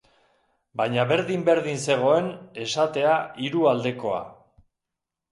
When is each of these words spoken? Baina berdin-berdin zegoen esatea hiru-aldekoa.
Baina 0.79 1.03
berdin-berdin 1.09 1.77
zegoen 1.89 2.29
esatea 2.63 3.11
hiru-aldekoa. 3.43 4.23